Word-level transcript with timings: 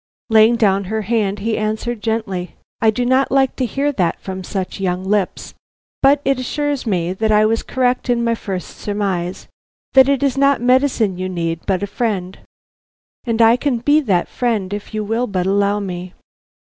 Laying 0.31 0.55
down 0.55 0.85
her 0.85 1.03
hand, 1.03 1.37
he 1.37 1.59
answered 1.59 2.01
gently: 2.01 2.55
"I 2.81 2.89
do 2.89 3.05
not 3.05 3.31
like 3.31 3.55
to 3.57 3.67
hear 3.67 3.91
that 3.91 4.19
from 4.19 4.43
such 4.43 4.79
young 4.79 5.03
lips, 5.03 5.53
but 6.01 6.21
it 6.25 6.39
assures 6.39 6.87
me 6.87 7.13
that 7.13 7.31
I 7.31 7.45
was 7.45 7.61
correct 7.61 8.09
in 8.09 8.23
my 8.23 8.33
first 8.33 8.77
surmise, 8.77 9.47
that 9.93 10.09
it 10.09 10.23
is 10.23 10.39
not 10.39 10.59
medicine 10.59 11.19
you 11.19 11.29
need 11.29 11.59
but 11.67 11.83
a 11.83 11.85
friend. 11.85 12.39
And 13.25 13.43
I 13.43 13.55
can 13.57 13.77
be 13.77 13.99
that 13.99 14.27
friend 14.27 14.73
if 14.73 14.91
you 14.91 15.03
will 15.03 15.27
but 15.27 15.45
allow 15.45 15.79
me." 15.79 16.15